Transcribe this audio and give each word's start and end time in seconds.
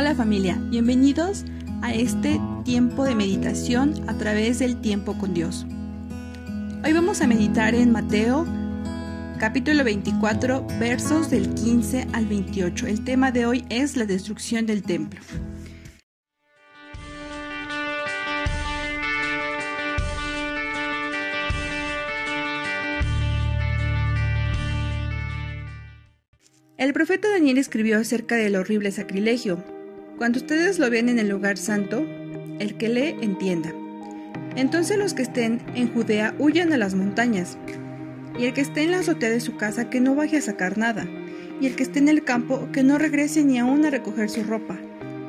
Hola 0.00 0.14
familia, 0.14 0.56
bienvenidos 0.70 1.44
a 1.82 1.92
este 1.92 2.40
tiempo 2.64 3.02
de 3.02 3.16
meditación 3.16 4.08
a 4.08 4.16
través 4.16 4.60
del 4.60 4.80
tiempo 4.80 5.18
con 5.18 5.34
Dios. 5.34 5.66
Hoy 6.84 6.92
vamos 6.92 7.20
a 7.20 7.26
meditar 7.26 7.74
en 7.74 7.90
Mateo 7.90 8.46
capítulo 9.40 9.82
24 9.82 10.64
versos 10.78 11.30
del 11.30 11.52
15 11.52 12.06
al 12.12 12.26
28. 12.26 12.86
El 12.86 13.02
tema 13.02 13.32
de 13.32 13.46
hoy 13.46 13.64
es 13.70 13.96
la 13.96 14.04
destrucción 14.04 14.66
del 14.66 14.84
templo. 14.84 15.18
El 26.76 26.92
profeta 26.92 27.28
Daniel 27.28 27.58
escribió 27.58 27.98
acerca 27.98 28.36
del 28.36 28.54
horrible 28.54 28.92
sacrilegio. 28.92 29.77
Cuando 30.18 30.40
ustedes 30.40 30.80
lo 30.80 30.90
ven 30.90 31.08
en 31.08 31.20
el 31.20 31.28
lugar 31.28 31.58
santo, 31.58 32.04
el 32.58 32.76
que 32.76 32.88
lee 32.88 33.14
entienda. 33.20 33.72
Entonces 34.56 34.98
los 34.98 35.14
que 35.14 35.22
estén 35.22 35.62
en 35.76 35.94
Judea 35.94 36.34
huyan 36.40 36.72
a 36.72 36.76
las 36.76 36.96
montañas, 36.96 37.56
y 38.36 38.46
el 38.46 38.52
que 38.52 38.60
esté 38.60 38.82
en 38.82 38.90
la 38.90 38.98
azotea 38.98 39.30
de 39.30 39.38
su 39.38 39.56
casa 39.56 39.88
que 39.88 40.00
no 40.00 40.16
vaya 40.16 40.40
a 40.40 40.42
sacar 40.42 40.76
nada, 40.76 41.06
y 41.60 41.68
el 41.68 41.76
que 41.76 41.84
esté 41.84 42.00
en 42.00 42.08
el 42.08 42.24
campo 42.24 42.68
que 42.72 42.82
no 42.82 42.98
regrese 42.98 43.44
ni 43.44 43.60
aún 43.60 43.84
a 43.84 43.90
recoger 43.90 44.28
su 44.28 44.42
ropa. 44.42 44.76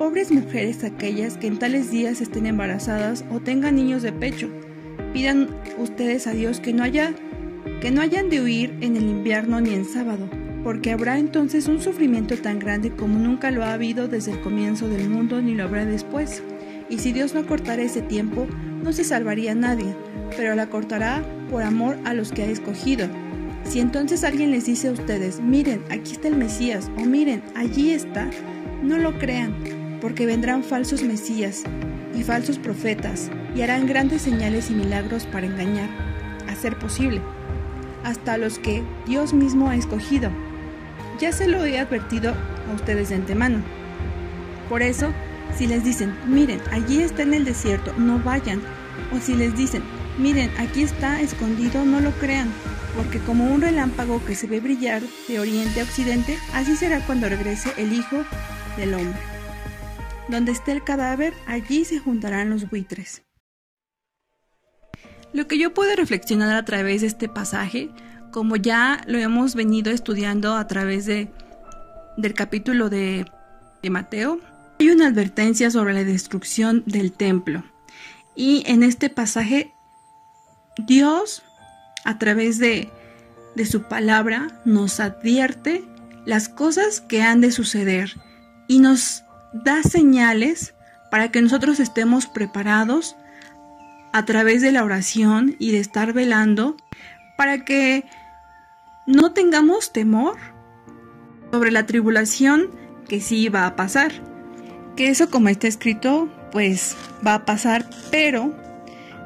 Pobres 0.00 0.32
mujeres 0.32 0.82
aquellas 0.82 1.36
que 1.36 1.46
en 1.46 1.60
tales 1.60 1.92
días 1.92 2.20
estén 2.20 2.46
embarazadas 2.46 3.24
o 3.30 3.38
tengan 3.38 3.76
niños 3.76 4.02
de 4.02 4.12
pecho. 4.12 4.48
Pidan 5.12 5.48
ustedes 5.78 6.26
a 6.26 6.32
Dios 6.32 6.58
que 6.58 6.72
no 6.72 6.82
haya 6.82 7.14
que 7.80 7.92
no 7.92 8.00
hayan 8.00 8.30
de 8.30 8.40
huir 8.40 8.74
en 8.80 8.96
el 8.96 9.04
invierno 9.04 9.60
ni 9.60 9.74
en 9.74 9.84
sábado, 9.84 10.28
porque 10.62 10.92
habrá 10.92 11.18
entonces 11.18 11.66
un 11.66 11.80
sufrimiento 11.80 12.36
tan 12.36 12.58
grande 12.58 12.90
como 12.90 13.18
nunca 13.18 13.50
lo 13.50 13.64
ha 13.64 13.72
habido 13.72 14.08
desde 14.08 14.32
el 14.32 14.40
comienzo 14.40 14.88
del 14.88 15.08
mundo 15.08 15.42
ni 15.42 15.54
lo 15.54 15.64
habrá 15.64 15.84
después. 15.84 16.42
Y 16.88 16.98
si 16.98 17.12
Dios 17.12 17.34
no 17.34 17.46
cortara 17.46 17.82
ese 17.82 18.02
tiempo, 18.02 18.46
no 18.82 18.92
se 18.92 19.04
salvaría 19.04 19.54
nadie, 19.54 19.94
pero 20.36 20.54
la 20.54 20.68
cortará 20.68 21.22
por 21.50 21.62
amor 21.62 21.98
a 22.04 22.14
los 22.14 22.32
que 22.32 22.42
ha 22.42 22.46
escogido. 22.46 23.08
Si 23.64 23.80
entonces 23.80 24.24
alguien 24.24 24.50
les 24.50 24.66
dice 24.66 24.88
a 24.88 24.92
ustedes, 24.92 25.40
miren, 25.40 25.82
aquí 25.90 26.12
está 26.12 26.28
el 26.28 26.36
Mesías, 26.36 26.90
o 26.98 27.04
miren, 27.04 27.42
allí 27.54 27.90
está, 27.92 28.28
no 28.82 28.98
lo 28.98 29.18
crean, 29.18 29.54
porque 30.00 30.26
vendrán 30.26 30.64
falsos 30.64 31.02
Mesías 31.02 31.62
y 32.14 32.24
falsos 32.24 32.58
profetas, 32.58 33.30
y 33.54 33.62
harán 33.62 33.86
grandes 33.86 34.22
señales 34.22 34.70
y 34.70 34.74
milagros 34.74 35.26
para 35.26 35.46
engañar, 35.46 35.88
a 36.48 36.54
ser 36.54 36.78
posible, 36.78 37.20
hasta 38.04 38.36
los 38.36 38.58
que 38.58 38.82
Dios 39.06 39.32
mismo 39.32 39.70
ha 39.70 39.76
escogido. 39.76 40.30
Ya 41.22 41.30
se 41.30 41.46
lo 41.46 41.64
he 41.64 41.78
advertido 41.78 42.34
a 42.68 42.74
ustedes 42.74 43.10
de 43.10 43.14
antemano. 43.14 43.62
Por 44.68 44.82
eso, 44.82 45.12
si 45.56 45.68
les 45.68 45.84
dicen, 45.84 46.12
miren, 46.26 46.60
allí 46.72 47.00
está 47.00 47.22
en 47.22 47.32
el 47.32 47.44
desierto, 47.44 47.92
no 47.96 48.18
vayan. 48.18 48.60
O 49.14 49.20
si 49.20 49.36
les 49.36 49.56
dicen, 49.56 49.84
miren, 50.18 50.50
aquí 50.58 50.82
está 50.82 51.20
escondido, 51.20 51.84
no 51.84 52.00
lo 52.00 52.10
crean. 52.18 52.52
Porque 52.96 53.20
como 53.20 53.44
un 53.44 53.60
relámpago 53.60 54.20
que 54.24 54.34
se 54.34 54.48
ve 54.48 54.58
brillar 54.58 55.00
de 55.28 55.38
oriente 55.38 55.80
a 55.80 55.84
occidente, 55.84 56.36
así 56.54 56.74
será 56.74 56.98
cuando 57.06 57.28
regrese 57.28 57.72
el 57.76 57.92
Hijo 57.92 58.24
del 58.76 58.94
Hombre. 58.94 59.20
Donde 60.26 60.50
esté 60.50 60.72
el 60.72 60.82
cadáver, 60.82 61.34
allí 61.46 61.84
se 61.84 62.00
juntarán 62.00 62.50
los 62.50 62.68
buitres. 62.68 63.22
Lo 65.32 65.46
que 65.46 65.56
yo 65.56 65.72
puedo 65.72 65.94
reflexionar 65.94 66.52
a 66.56 66.64
través 66.64 67.02
de 67.02 67.06
este 67.06 67.28
pasaje 67.28 67.90
como 68.32 68.56
ya 68.56 69.02
lo 69.06 69.18
hemos 69.18 69.54
venido 69.54 69.92
estudiando 69.92 70.56
a 70.56 70.66
través 70.66 71.06
de, 71.06 71.30
del 72.16 72.34
capítulo 72.34 72.90
de, 72.90 73.30
Mateo, 73.88 74.40
hay 74.80 74.90
una 74.90 75.08
advertencia 75.08 75.70
sobre 75.70 75.92
la 75.92 76.04
destrucción 76.04 76.82
del 76.86 77.12
templo. 77.12 77.64
Y 78.34 78.64
en 78.66 78.82
este 78.82 79.10
pasaje, 79.10 79.72
Dios, 80.78 81.42
a 82.04 82.18
través 82.18 82.58
de, 82.58 82.90
de 83.54 83.66
su 83.66 83.82
palabra, 83.82 84.60
nos 84.64 84.98
advierte 84.98 85.84
las 86.24 86.48
cosas 86.48 87.00
que 87.00 87.22
han 87.22 87.40
de 87.40 87.52
suceder 87.52 88.14
y 88.68 88.78
nos 88.78 89.24
da 89.52 89.82
señales 89.82 90.74
para 91.10 91.30
que 91.30 91.42
nosotros 91.42 91.80
estemos 91.80 92.26
preparados 92.26 93.16
a 94.12 94.24
través 94.24 94.62
de 94.62 94.72
la 94.72 94.84
oración 94.84 95.56
y 95.58 95.72
de 95.72 95.80
estar 95.80 96.12
velando 96.12 96.76
para 97.36 97.64
que 97.64 98.04
no 99.06 99.32
tengamos 99.32 99.92
temor 99.92 100.36
sobre 101.50 101.70
la 101.70 101.86
tribulación 101.86 102.70
que 103.08 103.20
sí 103.20 103.48
va 103.48 103.66
a 103.66 103.76
pasar. 103.76 104.12
Que 104.96 105.08
eso 105.08 105.30
como 105.30 105.48
está 105.48 105.68
escrito, 105.68 106.28
pues 106.50 106.96
va 107.26 107.34
a 107.34 107.44
pasar, 107.44 107.88
pero 108.10 108.54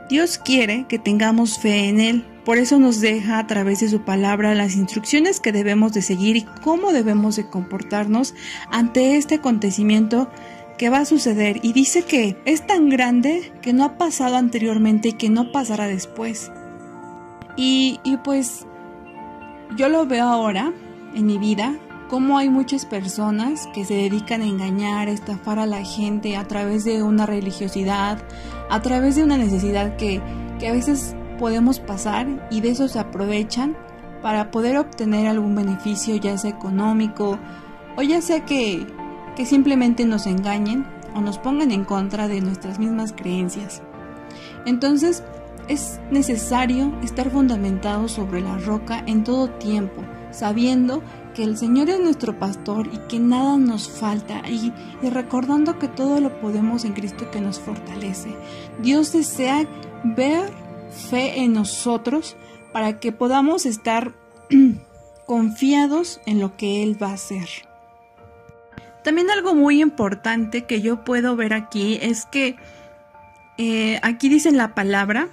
Dios 0.08 0.38
quiere 0.38 0.86
que 0.88 0.98
tengamos 0.98 1.58
fe 1.58 1.88
en 1.88 2.00
Él. 2.00 2.24
Por 2.44 2.58
eso 2.58 2.78
nos 2.78 3.00
deja 3.00 3.38
a 3.38 3.46
través 3.48 3.80
de 3.80 3.88
su 3.88 4.02
palabra 4.02 4.54
las 4.54 4.76
instrucciones 4.76 5.40
que 5.40 5.50
debemos 5.50 5.92
de 5.92 6.02
seguir 6.02 6.36
y 6.36 6.46
cómo 6.62 6.92
debemos 6.92 7.34
de 7.34 7.48
comportarnos 7.48 8.34
ante 8.70 9.16
este 9.16 9.36
acontecimiento 9.36 10.30
que 10.78 10.88
va 10.88 10.98
a 10.98 11.04
suceder. 11.04 11.58
Y 11.62 11.72
dice 11.72 12.02
que 12.02 12.36
es 12.44 12.64
tan 12.64 12.88
grande 12.88 13.52
que 13.62 13.72
no 13.72 13.84
ha 13.84 13.98
pasado 13.98 14.36
anteriormente 14.36 15.08
y 15.08 15.12
que 15.14 15.28
no 15.28 15.50
pasará 15.50 15.88
después. 15.88 16.52
Y, 17.56 17.98
y 18.04 18.18
pues 18.18 18.66
yo 19.74 19.88
lo 19.88 20.06
veo 20.06 20.24
ahora 20.24 20.72
en 21.14 21.26
mi 21.26 21.38
vida, 21.38 21.76
como 22.08 22.38
hay 22.38 22.48
muchas 22.48 22.86
personas 22.86 23.66
que 23.74 23.84
se 23.84 23.94
dedican 23.94 24.42
a 24.42 24.46
engañar, 24.46 25.08
a 25.08 25.12
estafar 25.12 25.58
a 25.58 25.66
la 25.66 25.84
gente 25.84 26.36
a 26.36 26.46
través 26.46 26.84
de 26.84 27.02
una 27.02 27.26
religiosidad, 27.26 28.22
a 28.70 28.82
través 28.82 29.16
de 29.16 29.24
una 29.24 29.36
necesidad 29.36 29.96
que, 29.96 30.20
que 30.60 30.68
a 30.68 30.72
veces 30.72 31.16
podemos 31.38 31.80
pasar 31.80 32.48
y 32.50 32.60
de 32.60 32.70
eso 32.70 32.88
se 32.88 32.98
aprovechan 32.98 33.76
para 34.22 34.50
poder 34.50 34.76
obtener 34.76 35.26
algún 35.26 35.54
beneficio, 35.54 36.16
ya 36.16 36.38
sea 36.38 36.50
económico 36.50 37.38
o 37.96 38.02
ya 38.02 38.20
sea 38.20 38.44
que, 38.44 38.86
que 39.34 39.46
simplemente 39.46 40.04
nos 40.04 40.26
engañen 40.26 40.86
o 41.14 41.20
nos 41.20 41.38
pongan 41.38 41.70
en 41.70 41.84
contra 41.84 42.28
de 42.28 42.40
nuestras 42.40 42.78
mismas 42.78 43.12
creencias. 43.12 43.82
Entonces, 44.64 45.22
es 45.68 46.00
necesario 46.10 46.92
estar 47.02 47.30
fundamentado 47.30 48.08
sobre 48.08 48.40
la 48.40 48.58
roca 48.58 49.02
en 49.06 49.24
todo 49.24 49.48
tiempo, 49.50 50.02
sabiendo 50.30 51.02
que 51.34 51.42
el 51.42 51.56
Señor 51.56 51.90
es 51.90 52.00
nuestro 52.00 52.38
pastor 52.38 52.86
y 52.86 52.98
que 53.08 53.18
nada 53.18 53.56
nos 53.58 53.88
falta 53.88 54.42
y, 54.48 54.72
recordando 55.02 55.78
que 55.78 55.88
todo 55.88 56.20
lo 56.20 56.40
podemos 56.40 56.84
en 56.84 56.92
Cristo 56.92 57.30
que 57.30 57.40
nos 57.40 57.58
fortalece. 57.58 58.34
Dios 58.80 59.12
desea 59.12 59.66
ver 60.02 60.50
fe 61.10 61.40
en 61.40 61.52
nosotros 61.52 62.36
para 62.72 63.00
que 63.00 63.12
podamos 63.12 63.66
estar 63.66 64.14
confiados 65.26 66.20
en 66.26 66.40
lo 66.40 66.56
que 66.56 66.82
Él 66.82 67.00
va 67.02 67.10
a 67.10 67.14
hacer. 67.14 67.48
También 69.02 69.30
algo 69.30 69.54
muy 69.54 69.82
importante 69.82 70.64
que 70.64 70.80
yo 70.80 71.04
puedo 71.04 71.36
ver 71.36 71.54
aquí 71.54 71.98
es 72.00 72.26
que 72.26 72.56
eh, 73.58 73.98
aquí 74.02 74.28
dice 74.28 74.52
la 74.52 74.74
palabra 74.74 75.28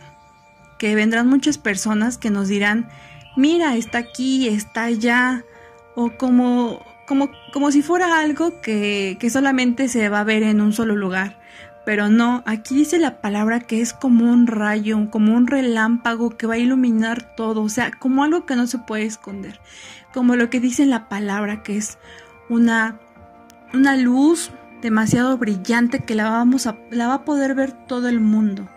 que 0.83 0.95
vendrán 0.95 1.29
muchas 1.29 1.57
personas 1.57 2.17
que 2.17 2.29
nos 2.29 2.49
dirán, 2.49 2.89
mira, 3.37 3.77
está 3.77 3.99
aquí, 3.99 4.49
está 4.49 4.83
allá, 4.83 5.45
o 5.95 6.17
como, 6.17 6.85
como, 7.07 7.29
como 7.53 7.71
si 7.71 7.81
fuera 7.81 8.19
algo 8.19 8.59
que, 8.59 9.15
que 9.17 9.29
solamente 9.29 9.87
se 9.87 10.09
va 10.09 10.19
a 10.19 10.25
ver 10.25 10.43
en 10.43 10.59
un 10.59 10.73
solo 10.73 10.97
lugar. 10.97 11.39
Pero 11.85 12.09
no, 12.09 12.43
aquí 12.45 12.75
dice 12.75 12.99
la 12.99 13.21
palabra 13.21 13.61
que 13.61 13.79
es 13.79 13.93
como 13.93 14.29
un 14.29 14.45
rayo, 14.45 15.09
como 15.09 15.33
un 15.33 15.47
relámpago 15.47 16.31
que 16.31 16.47
va 16.47 16.55
a 16.55 16.57
iluminar 16.57 17.33
todo, 17.37 17.61
o 17.61 17.69
sea, 17.69 17.91
como 17.91 18.25
algo 18.25 18.45
que 18.45 18.57
no 18.57 18.67
se 18.67 18.79
puede 18.79 19.05
esconder. 19.05 19.61
Como 20.13 20.35
lo 20.35 20.49
que 20.49 20.59
dice 20.59 20.85
la 20.85 21.07
palabra, 21.07 21.63
que 21.63 21.77
es 21.77 21.97
una, 22.49 22.99
una 23.73 23.95
luz 23.95 24.51
demasiado 24.81 25.37
brillante 25.37 26.03
que 26.03 26.13
la, 26.13 26.29
vamos 26.29 26.67
a, 26.67 26.75
la 26.91 27.07
va 27.07 27.13
a 27.13 27.23
poder 27.23 27.55
ver 27.55 27.71
todo 27.71 28.09
el 28.09 28.19
mundo. 28.19 28.67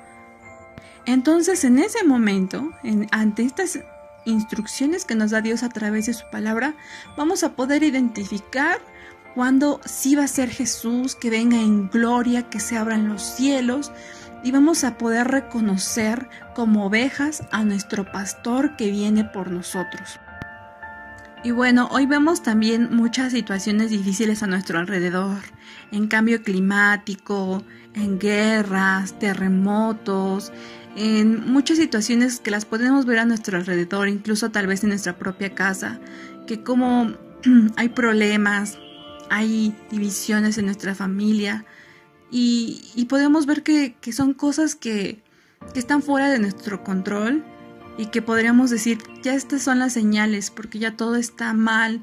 Entonces, 1.07 1.65
en 1.65 1.79
ese 1.79 2.05
momento, 2.05 2.71
ante 3.13 3.45
estas 3.45 3.79
instrucciones 4.25 5.05
que 5.05 5.15
nos 5.15 5.31
da 5.31 5.41
Dios 5.41 5.63
a 5.63 5.69
través 5.69 6.07
de 6.07 6.15
su 6.15 6.29
palabra, 6.31 6.75
vamos 7.17 7.45
a 7.45 7.53
poder 7.53 7.85
identificar 7.85 8.81
cuando 9.35 9.81
sí 9.85 10.17
va 10.17 10.25
a 10.25 10.29
ser 10.29 10.51
Jesús, 10.51 11.15
que 11.15 11.31
venga 11.31 11.57
en 11.59 11.89
gloria, 11.89 12.49
que 12.51 12.59
se 12.59 12.77
abran 12.77 13.09
los 13.09 13.23
cielos, 13.23 13.93
y 14.43 14.51
vamos 14.51 14.83
a 14.83 14.99
poder 14.99 15.29
reconocer 15.29 16.29
como 16.55 16.87
ovejas 16.87 17.43
a 17.53 17.63
nuestro 17.63 18.11
pastor 18.11 18.77
que 18.77 18.91
viene 18.91 19.25
por 19.25 19.51
nosotros. 19.51 20.19
Y 21.47 21.53
bueno, 21.53 21.87
hoy 21.93 22.07
vemos 22.07 22.43
también 22.43 22.89
muchas 22.91 23.31
situaciones 23.31 23.93
difíciles 23.93 24.43
a 24.43 24.49
nuestro 24.49 24.81
alrededor, 24.81 25.39
en 25.93 26.09
cambio 26.09 26.43
climático, 26.43 27.63
en 27.95 28.19
guerras, 28.19 29.17
terremotos, 29.21 30.53
en 30.97 31.49
muchas 31.49 31.77
situaciones 31.77 32.41
que 32.41 32.51
las 32.51 32.65
podemos 32.65 33.07
ver 33.07 33.21
a 33.21 33.27
nuestro 33.27 33.59
alrededor, 33.59 34.09
incluso 34.09 34.51
tal 34.51 34.67
vez 34.67 34.83
en 34.83 34.89
nuestra 34.89 35.19
propia 35.19 35.55
casa, 35.55 36.01
que 36.49 36.65
como 36.65 37.13
hay 37.77 37.91
problemas, 37.91 38.81
hay 39.31 39.73
divisiones 39.89 40.59
en 40.59 40.65
nuestra 40.65 40.97
familia 40.97 41.65
y, 42.29 43.07
podemos 43.09 43.47
ver 43.47 43.63
que, 43.63 43.95
son 44.13 44.35
cosas 44.35 44.75
que, 44.75 45.23
que 45.73 45.79
están 45.79 46.03
fuera 46.03 46.29
de 46.29 46.41
nuestro 46.41 46.83
control 46.83 47.45
y 47.99 48.07
que 48.07 48.23
podríamos 48.23 48.71
decir, 48.71 48.99
ya 49.23 49.35
estas 49.35 49.63
son 49.63 49.79
las 49.79 49.93
señales, 49.93 50.51
porque 50.51 50.79
ya 50.79 50.97
todo 50.97 51.17
está 51.17 51.53
mal, 51.55 52.03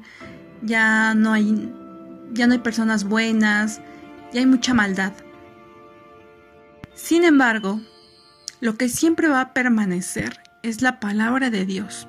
ya 0.62 1.14
no 1.14 1.32
hay, 1.32 1.72
ya 2.32 2.46
no 2.46 2.54
hay 2.54 2.58
personas 2.60 3.04
buenas, 3.04 3.80
ya 4.32 4.40
hay 4.40 4.46
mucha 4.46 4.74
maldad. 4.74 5.12
Sin 6.94 7.24
embargo, 7.24 7.80
lo 8.60 8.76
que 8.76 8.88
siempre 8.88 9.28
va 9.28 9.40
a 9.40 9.52
permanecer 9.52 10.40
es 10.62 10.82
la 10.82 11.00
palabra 11.00 11.50
de 11.50 11.66
Dios. 11.66 12.08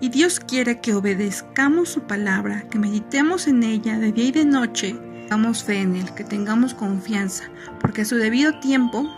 Y 0.00 0.08
Dios 0.08 0.40
quiere 0.40 0.80
que 0.80 0.94
obedezcamos 0.94 1.88
su 1.88 2.02
palabra, 2.02 2.68
que 2.68 2.78
meditemos 2.78 3.46
en 3.46 3.62
ella 3.62 3.98
de 3.98 4.12
día 4.12 4.24
y 4.26 4.32
de 4.32 4.44
noche, 4.44 4.96
tengamos 5.32 5.62
fe 5.64 5.80
en 5.80 5.96
Él, 5.96 6.12
que 6.14 6.24
tengamos 6.24 6.74
confianza, 6.74 7.44
porque 7.80 8.02
a 8.02 8.04
su 8.04 8.16
debido 8.16 8.58
tiempo 8.60 9.08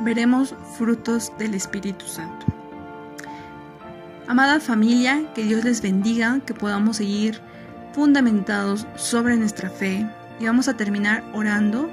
veremos 0.00 0.54
frutos 0.76 1.32
del 1.38 1.54
Espíritu 1.54 2.06
Santo. 2.06 2.49
Amada 4.30 4.60
familia, 4.60 5.24
que 5.34 5.42
Dios 5.42 5.64
les 5.64 5.82
bendiga, 5.82 6.38
que 6.46 6.54
podamos 6.54 6.98
seguir 6.98 7.40
fundamentados 7.92 8.86
sobre 8.94 9.36
nuestra 9.36 9.68
fe. 9.68 10.08
Y 10.38 10.46
vamos 10.46 10.68
a 10.68 10.76
terminar 10.76 11.24
orando. 11.32 11.90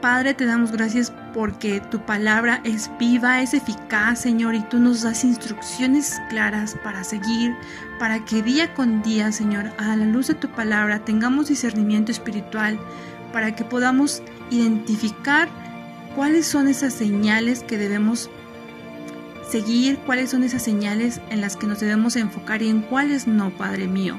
Padre, 0.00 0.34
te 0.34 0.46
damos 0.46 0.70
gracias 0.70 1.12
porque 1.34 1.80
tu 1.90 1.98
palabra 2.06 2.60
es 2.62 2.88
viva, 3.00 3.42
es 3.42 3.52
eficaz, 3.52 4.20
Señor, 4.20 4.54
y 4.54 4.60
tú 4.60 4.78
nos 4.78 5.02
das 5.02 5.24
instrucciones 5.24 6.20
claras 6.28 6.76
para 6.84 7.02
seguir, 7.02 7.52
para 7.98 8.24
que 8.24 8.40
día 8.40 8.72
con 8.74 9.02
día, 9.02 9.32
Señor, 9.32 9.72
a 9.76 9.96
la 9.96 10.04
luz 10.04 10.28
de 10.28 10.34
tu 10.34 10.46
palabra 10.46 11.00
tengamos 11.00 11.48
discernimiento 11.48 12.12
espiritual, 12.12 12.78
para 13.32 13.56
que 13.56 13.64
podamos 13.64 14.22
identificar 14.52 15.48
cuáles 16.14 16.46
son 16.46 16.68
esas 16.68 16.94
señales 16.94 17.64
que 17.64 17.76
debemos 17.76 18.30
seguir, 19.50 19.98
cuáles 19.98 20.30
son 20.30 20.44
esas 20.44 20.62
señales 20.62 21.20
en 21.30 21.40
las 21.40 21.56
que 21.56 21.66
nos 21.66 21.80
debemos 21.80 22.16
enfocar 22.16 22.62
y 22.62 22.68
en 22.68 22.82
cuáles 22.82 23.26
no, 23.26 23.50
Padre 23.50 23.86
mío. 23.86 24.18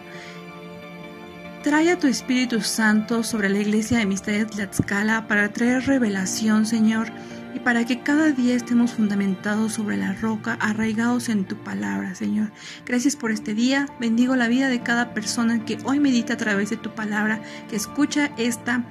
Trae 1.63 1.91
a 1.91 1.99
tu 1.99 2.07
Espíritu 2.07 2.61
Santo 2.61 3.21
sobre 3.21 3.49
la 3.49 3.59
iglesia 3.59 3.97
de 3.97 4.05
Misterio 4.05 4.45
de 4.45 4.45
Tlaxcala 4.45 5.27
para 5.27 5.51
traer 5.51 5.85
revelación, 5.85 6.65
Señor, 6.65 7.11
y 7.53 7.59
para 7.59 7.85
que 7.85 8.01
cada 8.01 8.31
día 8.31 8.55
estemos 8.55 8.91
fundamentados 8.91 9.73
sobre 9.73 9.97
la 9.97 10.13
roca, 10.13 10.57
arraigados 10.61 11.27
en 11.27 11.45
tu 11.45 11.57
palabra, 11.57 12.15
Señor. 12.15 12.51
Gracias 12.85 13.15
por 13.17 13.31
este 13.31 13.53
día. 13.53 13.87
Bendigo 13.99 14.35
la 14.37 14.47
vida 14.47 14.69
de 14.69 14.81
cada 14.81 15.13
persona 15.13 15.65
que 15.65 15.77
hoy 15.83 15.99
medita 15.99 16.35
a 16.35 16.37
través 16.37 16.69
de 16.69 16.77
tu 16.77 16.95
palabra, 16.95 17.41
que 17.69 17.75
escucha 17.75 18.31
esta 18.37 18.85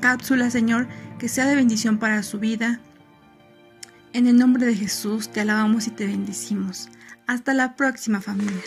cápsula, 0.00 0.50
Señor, 0.50 0.88
que 1.18 1.28
sea 1.28 1.46
de 1.46 1.54
bendición 1.54 1.98
para 1.98 2.22
su 2.22 2.38
vida. 2.38 2.80
En 4.18 4.26
el 4.26 4.36
nombre 4.36 4.66
de 4.66 4.74
Jesús 4.74 5.28
te 5.28 5.42
alabamos 5.42 5.86
y 5.86 5.92
te 5.92 6.04
bendecimos. 6.04 6.88
Hasta 7.28 7.54
la 7.54 7.76
próxima 7.76 8.20
familia. 8.20 8.60